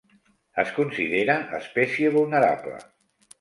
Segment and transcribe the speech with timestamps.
[0.61, 2.81] Es considera espècie vulnerable.